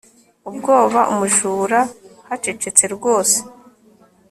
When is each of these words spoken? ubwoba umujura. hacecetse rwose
ubwoba 0.49 1.01
umujura. 1.11 1.79
hacecetse 2.27 2.83
rwose 2.95 3.37